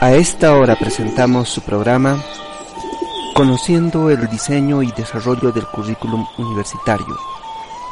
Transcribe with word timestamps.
A 0.00 0.12
esta 0.12 0.54
hora 0.54 0.76
presentamos 0.76 1.48
su 1.48 1.60
programa 1.62 2.22
Conociendo 3.34 4.10
el 4.10 4.28
diseño 4.28 4.82
y 4.82 4.90
desarrollo 4.92 5.52
del 5.52 5.66
currículum 5.66 6.26
universitario, 6.38 7.16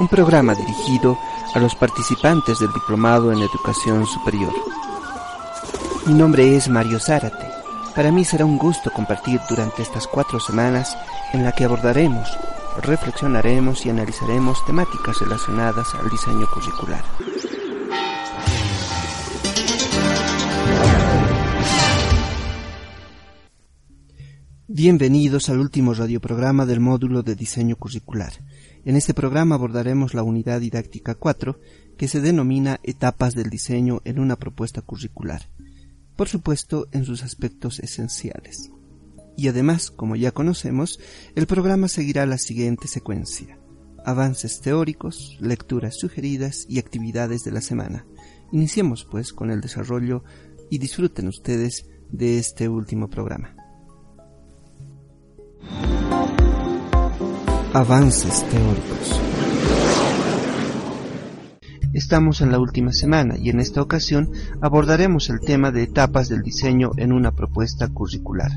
un 0.00 0.08
programa 0.08 0.54
dirigido 0.54 1.18
a 1.54 1.58
los 1.58 1.74
participantes 1.74 2.58
del 2.58 2.72
Diplomado 2.72 3.32
en 3.32 3.38
Educación 3.38 4.06
Superior. 4.06 4.52
Mi 6.06 6.14
nombre 6.14 6.56
es 6.56 6.68
Mario 6.68 6.98
Zárate. 6.98 7.48
Para 7.94 8.10
mí 8.10 8.24
será 8.24 8.44
un 8.44 8.58
gusto 8.58 8.90
compartir 8.92 9.40
durante 9.48 9.82
estas 9.82 10.06
cuatro 10.06 10.40
semanas 10.40 10.96
en 11.32 11.44
la 11.44 11.52
que 11.52 11.64
abordaremos, 11.64 12.28
reflexionaremos 12.82 13.86
y 13.86 13.90
analizaremos 13.90 14.64
temáticas 14.64 15.20
relacionadas 15.20 15.94
al 15.94 16.10
diseño 16.10 16.46
curricular. 16.52 17.04
Bienvenidos 24.68 25.48
al 25.48 25.58
último 25.58 25.94
radioprograma 25.94 26.66
del 26.66 26.80
módulo 26.80 27.22
de 27.22 27.34
diseño 27.34 27.76
curricular. 27.76 28.32
En 28.84 28.96
este 28.96 29.14
programa 29.14 29.54
abordaremos 29.54 30.12
la 30.12 30.22
unidad 30.22 30.60
didáctica 30.60 31.14
4, 31.14 31.58
que 31.96 32.08
se 32.08 32.20
denomina 32.20 32.78
Etapas 32.82 33.34
del 33.34 33.48
diseño 33.48 34.02
en 34.04 34.18
una 34.18 34.36
propuesta 34.36 34.82
curricular, 34.82 35.48
por 36.14 36.28
supuesto 36.28 36.88
en 36.92 37.04
sus 37.04 37.22
aspectos 37.22 37.78
esenciales. 37.78 38.70
Y 39.36 39.48
además, 39.48 39.90
como 39.90 40.16
ya 40.16 40.32
conocemos, 40.32 40.98
el 41.34 41.46
programa 41.46 41.88
seguirá 41.88 42.24
la 42.26 42.38
siguiente 42.38 42.88
secuencia. 42.88 43.58
Avances 44.04 44.60
teóricos, 44.60 45.36
lecturas 45.40 45.96
sugeridas 45.98 46.64
y 46.68 46.78
actividades 46.78 47.44
de 47.44 47.52
la 47.52 47.60
semana. 47.60 48.06
Iniciemos 48.52 49.06
pues 49.10 49.32
con 49.32 49.50
el 49.50 49.60
desarrollo 49.60 50.24
y 50.70 50.78
disfruten 50.78 51.28
ustedes 51.28 51.86
de 52.10 52.38
este 52.38 52.68
último 52.68 53.10
programa. 53.10 53.54
Avances 57.74 58.48
teóricos. 58.48 59.20
Estamos 61.92 62.40
en 62.40 62.50
la 62.50 62.58
última 62.58 62.92
semana 62.92 63.36
y 63.38 63.50
en 63.50 63.58
esta 63.60 63.82
ocasión 63.82 64.30
abordaremos 64.60 65.28
el 65.30 65.40
tema 65.40 65.70
de 65.72 65.82
etapas 65.82 66.28
del 66.28 66.42
diseño 66.42 66.92
en 66.96 67.12
una 67.12 67.32
propuesta 67.32 67.88
curricular. 67.88 68.50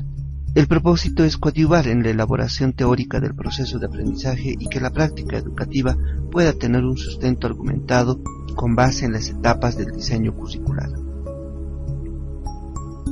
El 0.52 0.66
propósito 0.66 1.22
es 1.22 1.36
coadyuvar 1.36 1.86
en 1.86 2.02
la 2.02 2.10
elaboración 2.10 2.72
teórica 2.72 3.20
del 3.20 3.36
proceso 3.36 3.78
de 3.78 3.86
aprendizaje 3.86 4.56
y 4.58 4.68
que 4.68 4.80
la 4.80 4.90
práctica 4.90 5.36
educativa 5.36 5.96
pueda 6.32 6.52
tener 6.52 6.82
un 6.82 6.96
sustento 6.96 7.46
argumentado 7.46 8.20
con 8.56 8.74
base 8.74 9.04
en 9.04 9.12
las 9.12 9.28
etapas 9.28 9.76
del 9.76 9.92
diseño 9.92 10.34
curricular. 10.34 10.90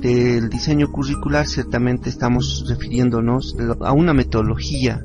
Del 0.00 0.48
diseño 0.48 0.90
curricular 0.90 1.46
ciertamente 1.46 2.10
estamos 2.10 2.64
refiriéndonos 2.68 3.56
a 3.82 3.92
una 3.92 4.14
metodología 4.14 5.04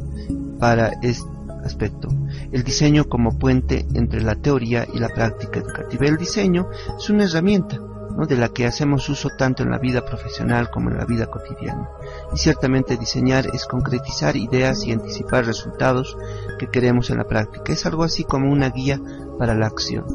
para 0.60 0.90
este 1.04 1.30
aspecto. 1.64 2.08
El 2.52 2.64
diseño 2.64 3.06
como 3.06 3.38
puente 3.38 3.86
entre 3.94 4.24
la 4.24 4.34
teoría 4.36 4.88
y 4.92 4.98
la 4.98 5.10
práctica 5.10 5.60
educativa. 5.60 6.08
El 6.08 6.18
diseño 6.18 6.68
es 6.98 7.10
una 7.12 7.26
herramienta 7.26 7.80
de 8.28 8.38
la 8.38 8.50
que 8.50 8.66
hacemos 8.66 9.10
uso 9.10 9.30
tanto 9.38 9.64
en 9.64 9.72
la 9.72 9.80
vida 9.80 10.06
profesional 10.06 10.70
como 10.70 10.90
en 10.90 10.98
la 10.98 11.06
vida 11.06 11.28
cotidiana. 11.28 11.90
Y 12.34 12.38
ciertamente 12.38 12.98
diseñar 12.98 13.48
es 13.54 13.66
concretizar 13.66 14.38
ideas 14.38 14.86
y 14.86 14.92
anticipar 14.92 15.46
resultados 15.46 16.16
que 16.60 16.68
queremos 16.68 17.10
en 17.10 17.18
la 17.18 17.28
práctica. 17.28 17.74
Es 17.74 17.86
algo 17.86 18.04
así 18.04 18.24
como 18.24 18.52
una 18.52 18.70
guía 18.70 19.02
para 19.38 19.56
la 19.56 19.68
acción. 19.68 20.06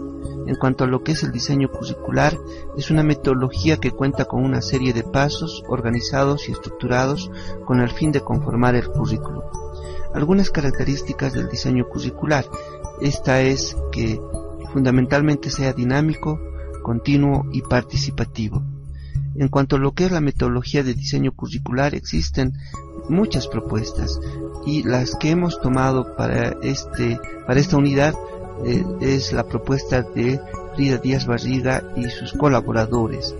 En 0.46 0.54
cuanto 0.54 0.84
a 0.84 0.86
lo 0.86 1.02
que 1.02 1.12
es 1.12 1.22
el 1.22 1.32
diseño 1.32 1.68
curricular, 1.70 2.38
es 2.76 2.90
una 2.90 3.02
metodología 3.02 3.76
que 3.76 3.90
cuenta 3.90 4.24
con 4.24 4.42
una 4.42 4.62
serie 4.62 4.94
de 4.94 5.02
pasos 5.02 5.62
organizados 5.68 6.48
y 6.48 6.52
estructurados 6.52 7.30
con 7.66 7.80
el 7.80 7.90
fin 7.90 8.12
de 8.12 8.22
conformar 8.22 8.74
el 8.74 8.88
currículo. 8.88 9.44
Algunas 10.14 10.50
características 10.50 11.34
del 11.34 11.50
diseño 11.50 11.86
curricular. 11.86 12.46
Esta 13.02 13.42
es 13.42 13.76
que 13.92 14.18
fundamentalmente 14.72 15.50
sea 15.50 15.74
dinámico, 15.74 16.40
continuo 16.88 17.44
y 17.52 17.60
participativo. 17.60 18.62
En 19.36 19.48
cuanto 19.48 19.76
a 19.76 19.78
lo 19.78 19.92
que 19.92 20.06
es 20.06 20.10
la 20.10 20.22
metodología 20.22 20.82
de 20.82 20.94
diseño 20.94 21.32
curricular, 21.32 21.94
existen 21.94 22.54
muchas 23.10 23.46
propuestas 23.46 24.18
y 24.64 24.84
las 24.84 25.14
que 25.16 25.28
hemos 25.28 25.60
tomado 25.60 26.16
para 26.16 26.56
este 26.62 27.20
para 27.46 27.60
esta 27.60 27.76
unidad 27.76 28.14
eh, 28.64 28.82
es 29.02 29.34
la 29.34 29.44
propuesta 29.44 30.00
de 30.00 30.40
Frida 30.76 30.96
Díaz 30.96 31.26
Barriga 31.26 31.84
y 31.94 32.04
sus 32.08 32.32
colaboradores 32.32 33.34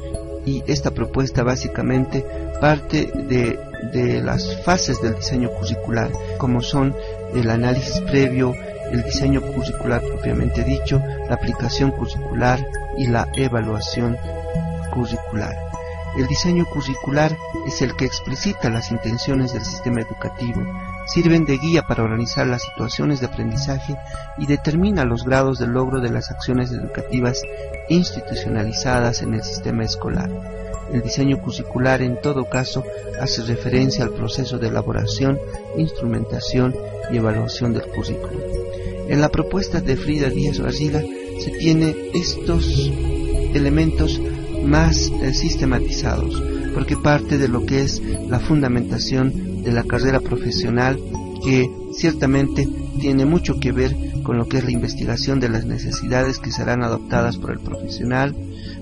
y 0.44 0.62
esta 0.66 0.90
propuesta 0.90 1.42
básicamente 1.42 2.26
parte 2.60 3.10
de, 3.30 3.58
de 3.94 4.22
las 4.22 4.62
fases 4.62 5.00
del 5.00 5.14
diseño 5.14 5.48
curricular 5.52 6.10
como 6.36 6.60
son 6.60 6.94
el 7.34 7.50
análisis 7.50 8.00
previo, 8.02 8.54
el 8.90 9.02
diseño 9.02 9.40
curricular 9.42 10.00
propiamente 10.00 10.64
dicho, 10.64 11.02
la 11.28 11.34
aplicación 11.34 11.90
curricular 11.90 12.58
y 12.96 13.06
la 13.06 13.28
evaluación 13.34 14.16
curricular. 14.92 15.54
El 16.16 16.26
diseño 16.26 16.64
curricular 16.64 17.36
es 17.66 17.82
el 17.82 17.94
que 17.94 18.06
explicita 18.06 18.70
las 18.70 18.90
intenciones 18.90 19.52
del 19.52 19.64
sistema 19.64 20.00
educativo, 20.00 20.62
sirven 21.08 21.44
de 21.46 21.56
guía 21.56 21.82
para 21.82 22.04
organizar 22.04 22.46
las 22.46 22.62
situaciones 22.62 23.20
de 23.20 23.26
aprendizaje 23.26 23.96
y 24.36 24.46
determina 24.46 25.04
los 25.04 25.24
grados 25.24 25.58
de 25.58 25.66
logro 25.66 26.00
de 26.00 26.10
las 26.10 26.30
acciones 26.30 26.70
educativas 26.70 27.42
institucionalizadas 27.88 29.22
en 29.22 29.34
el 29.34 29.42
sistema 29.42 29.84
escolar. 29.84 30.30
El 30.92 31.02
diseño 31.02 31.40
curricular 31.40 32.02
en 32.02 32.20
todo 32.20 32.48
caso 32.48 32.84
hace 33.20 33.42
referencia 33.42 34.04
al 34.04 34.10
proceso 34.10 34.58
de 34.58 34.68
elaboración, 34.68 35.38
instrumentación 35.76 36.74
y 37.10 37.16
evaluación 37.16 37.72
del 37.72 37.86
currículo. 37.86 38.40
En 39.08 39.20
la 39.20 39.30
propuesta 39.30 39.80
de 39.80 39.96
Frida 39.96 40.28
Díaz 40.28 40.58
Barriga 40.58 41.00
se 41.40 41.50
tiene 41.52 41.94
estos 42.14 42.90
elementos 43.54 44.20
más 44.64 45.10
eh, 45.22 45.32
sistematizados, 45.32 46.42
porque 46.74 46.96
parte 46.96 47.38
de 47.38 47.48
lo 47.48 47.64
que 47.64 47.80
es 47.82 48.02
la 48.28 48.40
fundamentación 48.40 49.47
de 49.68 49.74
la 49.74 49.84
carrera 49.84 50.20
profesional, 50.20 50.98
que 51.44 51.70
ciertamente 51.92 52.66
tiene 53.00 53.26
mucho 53.26 53.60
que 53.60 53.70
ver 53.70 53.94
con 54.22 54.38
lo 54.38 54.48
que 54.48 54.58
es 54.58 54.64
la 54.64 54.70
investigación 54.70 55.40
de 55.40 55.50
las 55.50 55.66
necesidades 55.66 56.38
que 56.38 56.50
serán 56.50 56.82
adoptadas 56.82 57.36
por 57.36 57.50
el 57.50 57.58
profesional, 57.58 58.34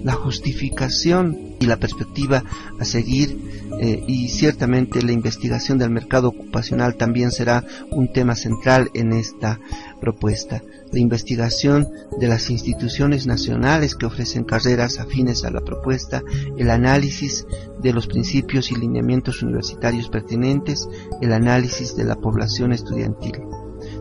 la 0.05 0.13
justificación 0.13 1.46
y 1.59 1.67
la 1.67 1.77
perspectiva 1.77 2.45
a 2.79 2.85
seguir 2.85 3.39
eh, 3.81 4.05
y 4.07 4.29
ciertamente 4.29 5.03
la 5.03 5.13
investigación 5.13 5.79
del 5.79 5.91
mercado 5.91 6.29
ocupacional 6.29 6.97
también 6.97 7.31
será 7.31 7.65
un 7.91 8.13
tema 8.13 8.35
central 8.35 8.91
en 8.95 9.13
esta 9.13 9.61
propuesta. 10.01 10.63
La 10.93 11.01
investigación 11.01 11.89
de 12.19 12.29
las 12.29 12.51
instituciones 12.51 13.27
nacionales 13.27 13.95
que 13.95 14.07
ofrecen 14.07 14.45
carreras 14.45 14.99
afines 14.99 15.45
a 15.45 15.51
la 15.51 15.61
propuesta, 15.61 16.23
el 16.57 16.71
análisis 16.71 17.47
de 17.83 17.93
los 17.93 18.07
principios 18.07 18.71
y 18.71 18.77
lineamientos 18.77 19.43
universitarios 19.43 20.09
pertinentes, 20.09 20.89
el 21.21 21.33
análisis 21.33 21.97
de 21.97 22.05
la 22.05 22.17
población 22.17 22.73
estudiantil. 22.73 23.37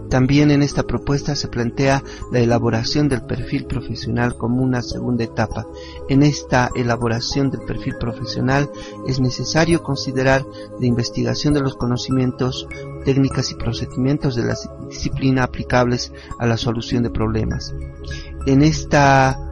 También 0.09 0.51
en 0.51 0.61
esta 0.61 0.83
propuesta 0.83 1.35
se 1.35 1.47
plantea 1.47 2.03
la 2.31 2.39
elaboración 2.39 3.09
del 3.09 3.23
perfil 3.23 3.65
profesional 3.65 4.37
como 4.37 4.61
una 4.61 4.81
segunda 4.81 5.23
etapa. 5.23 5.67
En 6.09 6.23
esta 6.23 6.69
elaboración 6.75 7.49
del 7.51 7.61
perfil 7.61 7.95
profesional 7.99 8.69
es 9.07 9.19
necesario 9.19 9.83
considerar 9.83 10.45
la 10.79 10.85
investigación 10.85 11.53
de 11.53 11.61
los 11.61 11.75
conocimientos, 11.75 12.67
técnicas 13.03 13.51
y 13.51 13.55
procedimientos 13.55 14.35
de 14.35 14.43
la 14.43 14.55
disciplina 14.89 15.43
aplicables 15.43 16.11
a 16.39 16.45
la 16.45 16.57
solución 16.57 17.03
de 17.03 17.09
problemas. 17.09 17.73
En 18.45 18.61
esta 18.61 19.44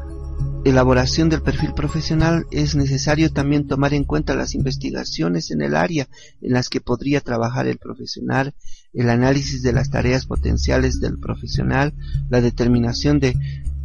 elaboración 0.65 1.29
del 1.29 1.41
perfil 1.41 1.73
profesional 1.73 2.45
es 2.51 2.75
necesario 2.75 3.31
también 3.31 3.67
tomar 3.67 3.93
en 3.93 4.05
cuenta 4.05 4.35
las 4.35 4.55
investigaciones 4.55 5.51
en 5.51 5.61
el 5.61 5.75
área 5.75 6.07
en 6.41 6.53
las 6.53 6.69
que 6.69 6.81
podría 6.81 7.21
trabajar 7.21 7.67
el 7.67 7.77
profesional, 7.77 8.53
el 8.93 9.09
análisis 9.09 9.61
de 9.61 9.73
las 9.73 9.89
tareas 9.89 10.25
potenciales 10.25 10.99
del 11.01 11.19
profesional, 11.19 11.93
la 12.29 12.41
determinación 12.41 13.19
de 13.19 13.35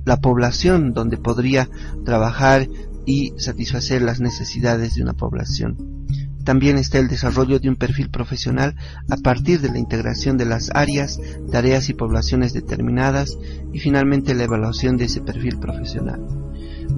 la 0.04 0.18
población 0.18 0.92
donde 0.92 1.18
podría 1.18 1.68
trabajar 2.04 2.68
y 3.06 3.32
satisfacer 3.38 4.02
las 4.02 4.20
necesidades 4.20 4.94
de 4.94 5.02
una 5.02 5.14
población. 5.14 6.06
También 6.44 6.78
está 6.78 6.98
el 6.98 7.08
desarrollo 7.08 7.58
de 7.58 7.68
un 7.68 7.76
perfil 7.76 8.08
profesional 8.08 8.74
a 9.10 9.16
partir 9.16 9.60
de 9.60 9.70
la 9.70 9.78
integración 9.78 10.38
de 10.38 10.46
las 10.46 10.70
áreas, 10.74 11.20
tareas 11.50 11.90
y 11.90 11.94
poblaciones 11.94 12.54
determinadas 12.54 13.36
y 13.72 13.80
finalmente 13.80 14.34
la 14.34 14.44
evaluación 14.44 14.96
de 14.96 15.06
ese 15.06 15.20
perfil 15.20 15.58
profesional. 15.58 16.47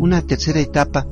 Una 0.01 0.23
tercera 0.23 0.61
etapa 0.61 1.07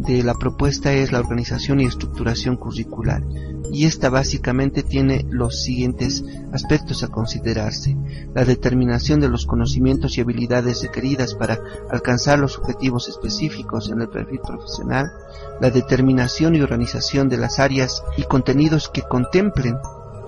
de 0.00 0.24
la 0.24 0.34
propuesta 0.34 0.92
es 0.92 1.12
la 1.12 1.20
organización 1.20 1.78
y 1.78 1.84
estructuración 1.84 2.56
curricular 2.56 3.22
y 3.70 3.84
esta 3.84 4.10
básicamente 4.10 4.82
tiene 4.82 5.24
los 5.30 5.62
siguientes 5.62 6.24
aspectos 6.52 7.04
a 7.04 7.08
considerarse. 7.08 7.96
La 8.34 8.44
determinación 8.44 9.20
de 9.20 9.28
los 9.28 9.46
conocimientos 9.46 10.18
y 10.18 10.22
habilidades 10.22 10.82
requeridas 10.82 11.34
para 11.34 11.60
alcanzar 11.88 12.40
los 12.40 12.58
objetivos 12.58 13.08
específicos 13.08 13.88
en 13.88 14.00
el 14.00 14.08
perfil 14.08 14.40
profesional, 14.40 15.12
la 15.60 15.70
determinación 15.70 16.56
y 16.56 16.60
organización 16.60 17.28
de 17.28 17.36
las 17.36 17.60
áreas 17.60 18.02
y 18.16 18.24
contenidos 18.24 18.88
que 18.88 19.02
contemplen 19.02 19.76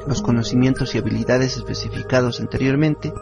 los 0.07 0.23
conocimientos 0.23 0.95
y 0.95 0.99
habilidades 0.99 1.57
especificados 1.57 2.41
anteriormente, 2.41 3.13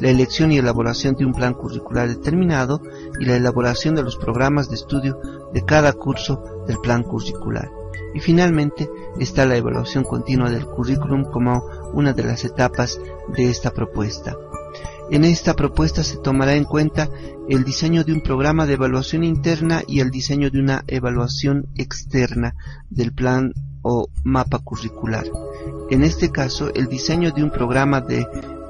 la 0.00 0.10
elección 0.10 0.52
y 0.52 0.58
elaboración 0.58 1.14
de 1.14 1.24
un 1.24 1.32
plan 1.32 1.54
curricular 1.54 2.08
determinado 2.08 2.80
y 3.18 3.24
la 3.24 3.36
elaboración 3.36 3.94
de 3.94 4.02
los 4.02 4.16
programas 4.16 4.68
de 4.68 4.76
estudio 4.76 5.18
de 5.52 5.64
cada 5.64 5.92
curso 5.92 6.64
del 6.66 6.78
plan 6.78 7.02
curricular. 7.02 7.70
Y 8.14 8.20
finalmente 8.20 8.88
está 9.18 9.46
la 9.46 9.56
evaluación 9.56 10.04
continua 10.04 10.50
del 10.50 10.66
currículum 10.66 11.24
como 11.24 11.64
una 11.92 12.12
de 12.12 12.24
las 12.24 12.44
etapas 12.44 13.00
de 13.36 13.50
esta 13.50 13.70
propuesta. 13.70 14.36
En 15.10 15.24
esta 15.24 15.54
propuesta 15.54 16.02
se 16.02 16.16
tomará 16.16 16.54
en 16.54 16.64
cuenta 16.64 17.10
el 17.48 17.62
diseño 17.64 18.04
de 18.04 18.12
un 18.12 18.22
programa 18.22 18.66
de 18.66 18.74
evaluación 18.74 19.22
interna 19.22 19.82
y 19.86 20.00
el 20.00 20.10
diseño 20.10 20.50
de 20.50 20.60
una 20.60 20.84
evaluación 20.86 21.66
externa 21.76 22.54
del 22.88 23.12
plan 23.12 23.52
o 23.84 24.08
mapa 24.24 24.58
curricular. 24.58 25.26
En 25.90 26.02
este 26.02 26.32
caso, 26.32 26.72
el 26.74 26.88
diseño 26.88 27.30
de 27.30 27.44
un 27.44 27.50
programa 27.50 28.00
de 28.00 28.26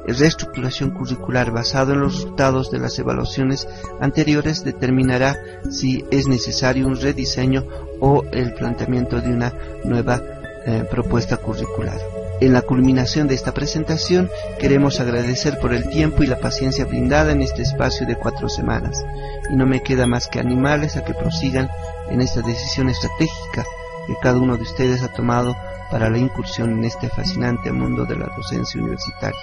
reestructuración 0.06 0.90
curricular 0.90 1.50
basado 1.50 1.94
en 1.94 2.00
los 2.00 2.16
resultados 2.16 2.70
de 2.70 2.78
las 2.78 2.98
evaluaciones 2.98 3.66
anteriores 4.00 4.64
determinará 4.64 5.36
si 5.70 6.04
es 6.10 6.28
necesario 6.28 6.86
un 6.86 7.00
rediseño 7.00 7.64
o 8.00 8.22
el 8.32 8.52
planteamiento 8.52 9.20
de 9.20 9.30
una 9.30 9.54
nueva 9.84 10.20
eh, 10.66 10.84
propuesta 10.90 11.38
curricular. 11.38 11.98
En 12.40 12.52
la 12.52 12.62
culminación 12.62 13.28
de 13.28 13.36
esta 13.36 13.54
presentación 13.54 14.28
queremos 14.58 15.00
agradecer 15.00 15.58
por 15.60 15.72
el 15.72 15.88
tiempo 15.88 16.22
y 16.22 16.26
la 16.26 16.40
paciencia 16.40 16.84
brindada 16.84 17.32
en 17.32 17.40
este 17.40 17.62
espacio 17.62 18.06
de 18.06 18.16
cuatro 18.16 18.48
semanas 18.48 19.04
y 19.50 19.56
no 19.56 19.66
me 19.66 19.82
queda 19.82 20.06
más 20.06 20.26
que 20.26 20.40
animarles 20.40 20.96
a 20.96 21.04
que 21.04 21.14
prosigan 21.14 21.70
en 22.10 22.20
esta 22.20 22.42
decisión 22.42 22.88
estratégica 22.90 23.64
que 24.06 24.14
cada 24.22 24.38
uno 24.38 24.56
de 24.56 24.62
ustedes 24.62 25.02
ha 25.02 25.12
tomado 25.12 25.56
para 25.90 26.10
la 26.10 26.18
incursión 26.18 26.78
en 26.78 26.84
este 26.84 27.08
fascinante 27.08 27.72
mundo 27.72 28.04
de 28.04 28.16
la 28.16 28.30
docencia 28.36 28.80
universitaria. 28.80 29.38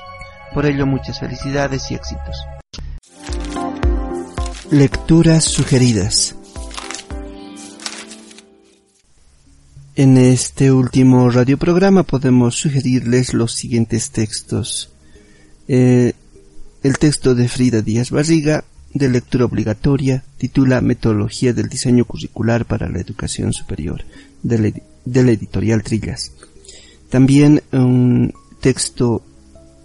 Por 0.54 0.66
ello 0.66 0.86
muchas 0.86 1.20
felicidades 1.20 1.90
y 1.92 1.96
éxitos. 1.96 2.36
Lecturas 4.70 5.44
sugeridas. 5.44 6.36
En 9.96 10.18
este 10.18 10.72
último 10.72 11.30
radioprograma 11.30 12.04
podemos 12.04 12.56
sugerirles 12.56 13.34
los 13.34 13.54
siguientes 13.54 14.12
textos. 14.12 14.90
Eh, 15.68 16.14
el 16.84 16.98
texto 16.98 17.36
de 17.36 17.48
Frida 17.48 17.82
Díaz 17.82 18.10
Barriga, 18.10 18.64
de 18.94 19.10
lectura 19.10 19.46
obligatoria, 19.46 20.24
titula 20.38 20.82
Metodología 20.82 21.54
del 21.54 21.70
diseño 21.70 22.06
curricular 22.06 22.66
para 22.66 22.90
la 22.90 23.00
educación 23.00 23.54
superior, 23.54 24.04
de 24.44 24.74
la, 25.06 25.32
editorial 25.32 25.84
Trillas. 25.84 26.32
También 27.10 27.62
un 27.72 28.34
texto 28.60 29.24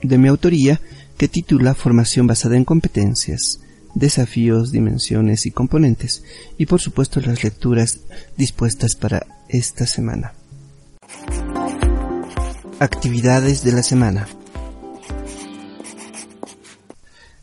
de 0.02 0.18
mi 0.18 0.28
autoría 0.28 0.80
que 1.16 1.28
titula 1.28 1.74
Formación 1.74 2.26
basada 2.26 2.56
en 2.56 2.64
competencias, 2.64 3.60
desafíos, 3.94 4.72
dimensiones 4.72 5.46
y 5.46 5.50
componentes, 5.50 6.22
y 6.58 6.66
por 6.66 6.80
supuesto 6.80 7.20
las 7.20 7.42
lecturas 7.42 8.00
dispuestas 8.36 8.94
para 8.96 9.26
esta 9.48 9.86
semana. 9.86 10.34
Actividades 12.78 13.64
de 13.64 13.72
la 13.72 13.82
semana. 13.82 14.28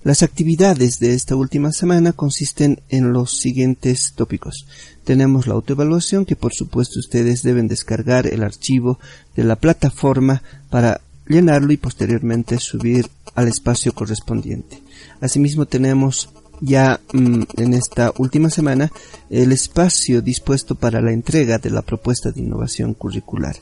Las 0.03 0.21
actividades 0.21 0.99
de 0.99 1.13
esta 1.13 1.37
última 1.37 1.71
semana 1.71 2.11
consisten 2.11 2.81
en 2.89 3.13
los 3.13 3.39
siguientes 3.39 4.11
tópicos. 4.13 4.67
Tenemos 5.05 5.47
la 5.47 5.53
autoevaluación 5.53 6.25
que 6.25 6.35
por 6.35 6.53
supuesto 6.53 6.99
ustedes 6.99 7.41
deben 7.41 7.69
descargar 7.69 8.27
el 8.27 8.43
archivo 8.43 8.99
de 9.37 9.45
la 9.45 9.55
plataforma 9.55 10.43
para 10.69 10.99
llenarlo 11.25 11.71
y 11.71 11.77
posteriormente 11.77 12.59
subir 12.59 13.07
al 13.33 13.47
espacio 13.47 13.93
correspondiente. 13.93 14.83
Asimismo 15.21 15.67
tenemos 15.67 16.29
ya 16.59 16.99
mm, 17.13 17.43
en 17.55 17.73
esta 17.73 18.11
última 18.17 18.49
semana 18.49 18.91
el 19.29 19.53
espacio 19.53 20.21
dispuesto 20.21 20.75
para 20.75 21.01
la 21.01 21.13
entrega 21.13 21.59
de 21.59 21.69
la 21.69 21.81
propuesta 21.81 22.31
de 22.31 22.41
innovación 22.41 22.93
curricular. 22.93 23.55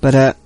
Para 0.00 0.36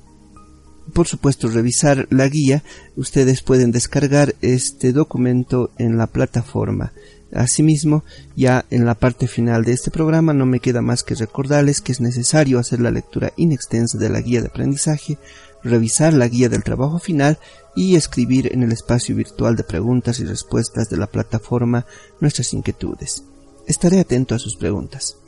por 0.92 1.06
supuesto 1.06 1.48
revisar 1.48 2.06
la 2.10 2.28
guía, 2.28 2.62
ustedes 2.96 3.42
pueden 3.42 3.72
descargar 3.72 4.34
este 4.40 4.92
documento 4.92 5.70
en 5.78 5.98
la 5.98 6.06
plataforma. 6.06 6.92
Asimismo, 7.32 8.04
ya 8.36 8.64
en 8.70 8.86
la 8.86 8.94
parte 8.94 9.26
final 9.26 9.64
de 9.64 9.72
este 9.72 9.90
programa 9.90 10.32
no 10.32 10.46
me 10.46 10.60
queda 10.60 10.80
más 10.80 11.02
que 11.02 11.14
recordarles 11.14 11.80
que 11.82 11.92
es 11.92 12.00
necesario 12.00 12.58
hacer 12.58 12.80
la 12.80 12.90
lectura 12.90 13.32
inextensa 13.36 13.98
de 13.98 14.08
la 14.08 14.20
guía 14.20 14.40
de 14.40 14.48
aprendizaje, 14.48 15.18
revisar 15.62 16.14
la 16.14 16.28
guía 16.28 16.48
del 16.48 16.64
trabajo 16.64 16.98
final 16.98 17.38
y 17.76 17.96
escribir 17.96 18.50
en 18.52 18.62
el 18.62 18.72
espacio 18.72 19.14
virtual 19.14 19.56
de 19.56 19.64
preguntas 19.64 20.20
y 20.20 20.24
respuestas 20.24 20.88
de 20.88 20.96
la 20.96 21.06
plataforma 21.06 21.84
nuestras 22.20 22.52
inquietudes. 22.54 23.24
Estaré 23.66 24.00
atento 24.00 24.34
a 24.34 24.38
sus 24.38 24.56
preguntas. 24.56 25.18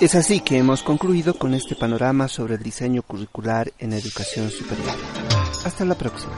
Es 0.00 0.14
así 0.14 0.38
que 0.38 0.56
hemos 0.58 0.84
concluido 0.84 1.34
con 1.34 1.54
este 1.54 1.74
panorama 1.74 2.28
sobre 2.28 2.54
el 2.54 2.62
diseño 2.62 3.02
curricular 3.02 3.72
en 3.80 3.92
educación 3.92 4.48
superior. 4.48 4.94
Hasta 5.64 5.84
la 5.84 5.96
próxima. 5.96 6.36